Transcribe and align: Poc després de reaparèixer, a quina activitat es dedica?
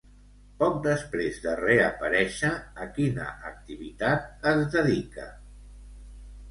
Poc 0.61 0.77
després 0.85 1.37
de 1.43 1.53
reaparèixer, 1.59 2.51
a 2.87 2.91
quina 2.97 3.29
activitat 3.53 4.53
es 4.55 4.67
dedica? 4.79 5.33